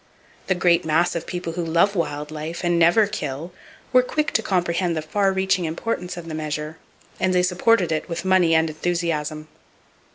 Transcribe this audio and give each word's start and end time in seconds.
The 0.47 0.55
great 0.55 0.83
mass 0.83 1.13
of 1.15 1.27
people 1.27 1.53
who 1.53 1.63
love 1.63 1.95
wild 1.95 2.31
life, 2.31 2.61
and 2.63 2.79
never 2.79 3.05
kill, 3.05 3.53
were 3.93 4.01
quick 4.01 4.31
to 4.31 4.41
comprehend 4.41 4.97
the 4.97 5.01
far 5.03 5.31
reaching 5.31 5.65
importance 5.65 6.17
of 6.17 6.27
the 6.27 6.33
measure, 6.33 6.77
and 7.19 7.35
they 7.35 7.43
supported 7.43 7.91
it, 7.91 8.09
with 8.09 8.25
money 8.25 8.55
and 8.55 8.67
enthusiasm. 8.67 9.47